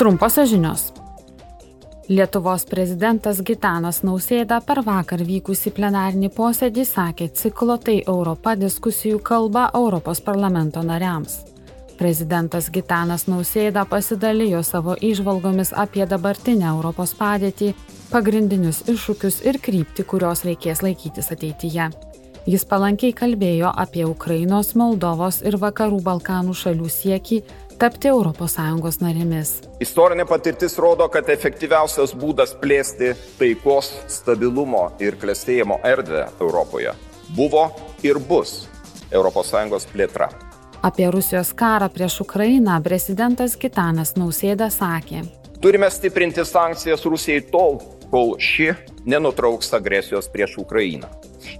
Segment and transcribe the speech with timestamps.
[0.00, 0.92] Trumposios žinios.
[2.08, 9.66] Lietuvos prezidentas Gitanas Nausėda per vakar vykusį plenarinį posėdį sakė ciklo Tai Europa diskusijų kalba
[9.76, 11.42] Europos parlamento nariams.
[12.00, 17.74] Prezidentas Gitanas Nausėda pasidalijo savo išvalgomis apie dabartinę Europos padėtį,
[18.08, 21.92] pagrindinius iššūkius ir kryptį, kurios reikės laikytis ateityje.
[22.48, 27.44] Jis palankiai kalbėjo apie Ukrainos, Moldovos ir Vakarų Balkanų šalių siekį
[27.80, 29.50] tapti ES narėmis.
[29.80, 36.92] Istorinė patirtis rodo, kad efektyviausias būdas plėsti taikos, stabilumo ir klėstėjimo erdvę Europoje
[37.36, 37.70] buvo
[38.02, 38.66] ir bus
[39.10, 40.28] ES plėtra.
[40.82, 45.24] Apie Rusijos karą prieš Ukrainą prezidentas Gitanas Nausėda sakė.
[45.60, 48.72] Turime stiprinti sankcijas Rusijai tol, kol ši
[49.04, 51.10] nenutrauks agresijos prieš Ukrainą.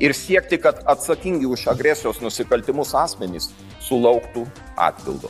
[0.01, 3.51] Ir siekti, kad atsakingi už agresijos nusikaltimus asmenys
[3.85, 4.47] sulauktų
[4.77, 5.29] atpildo.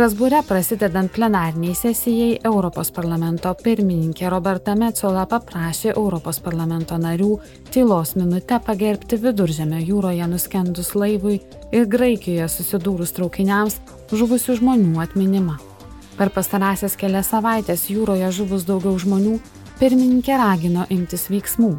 [0.00, 7.34] Strasbūre prasidedant plenarniai sesijai Europos parlamento pirmininkė Roberta Metzola paprašė Europos parlamento narių
[7.68, 11.42] tylos minutę pagerbti viduržėmio jūroje nuskendus laivui
[11.76, 13.76] ir Graikijoje susidūrus traukiniams
[14.08, 15.60] žuvusių žmonių atminimą.
[16.16, 19.36] Per pastarąsias kelias savaitės jūroje žuvus daugiau žmonių,
[19.84, 21.74] pirmininkė ragino imtis veiksmų.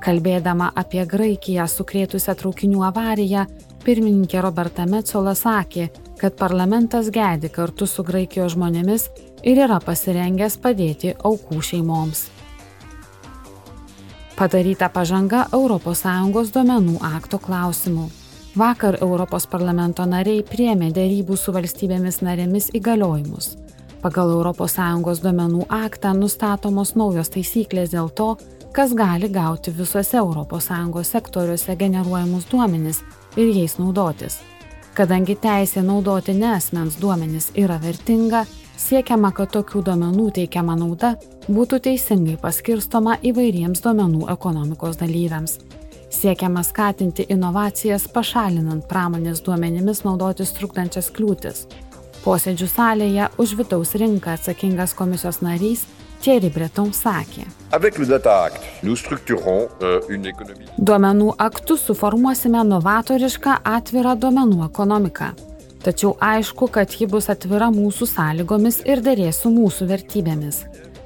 [0.00, 3.44] Kalbėdama apie Graikiją sukrėtusią traukinių avariją,
[3.84, 9.08] pirmininkė Roberta Metzola sakė, kad parlamentas gedi kartu su Graikijos žmonėmis
[9.44, 12.28] ir yra pasirengęs padėti aukų šeimoms.
[14.40, 18.08] Padaryta pažanga ES duomenų akto klausimų.
[18.56, 23.52] Vakar Europos parlamento nariai priemė dėrybų su valstybėmis narėmis įgaliojimus.
[24.00, 28.36] Pagal ES duomenų aktą nustatomos naujos taisyklės dėl to,
[28.72, 33.02] kas gali gauti visuose ES sektoriuose generuojamus duomenis
[33.36, 34.38] ir jais naudotis.
[34.94, 41.14] Kadangi teisė naudoti nesmens duomenis yra vertinga, siekiama, kad tokių duomenų teikiama nauda
[41.48, 45.58] būtų teisingai paskirstoma įvairiems duomenų ekonomikos dalyviams.
[46.10, 51.66] Siekiama skatinti inovacijas, pašalinant pramonės duomenimis naudotis trukdančias kliūtis.
[52.20, 55.86] Posėdžių salėje už vidaus rinką atsakingas komisijos narys
[56.20, 57.46] Thierry Breton sakė.
[57.72, 57.78] Euh,
[60.76, 65.30] duomenų aktu suformuosime novatorišką atvirą duomenų ekonomiką.
[65.80, 70.56] Tačiau aišku, kad ji bus atvira mūsų sąlygomis ir dėrės su mūsų vertybėmis.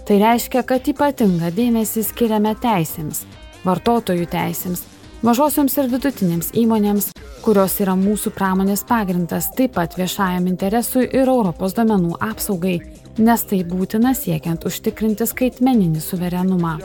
[0.05, 3.23] Tai reiškia, kad ypatingą dėmesį skiriame teisėms,
[3.63, 4.83] vartotojų teisėms,
[5.23, 7.13] mažosioms ir vidutinėms įmonėms,
[7.45, 12.79] kurios yra mūsų pramonės pagrindas, taip pat viešajam interesui ir Europos duomenų apsaugai
[13.19, 16.79] nes tai būtina siekiant užtikrinti skaitmeninį suverenumą.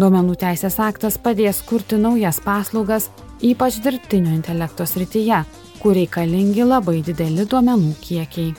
[0.00, 3.10] Duomenų teisės aktas padės kurti naujas paslaugas,
[3.42, 5.42] ypač dirbtinio intelekto srityje,
[5.82, 8.54] kur reikalingi labai dideli duomenų kiekiai.